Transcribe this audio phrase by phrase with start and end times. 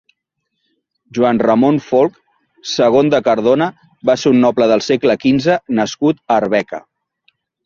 [1.17, 2.17] Joan Ramon Folc
[2.69, 3.67] segon de Cardona
[4.11, 6.83] va ser un noble del segle quinze nascut a Arbeca.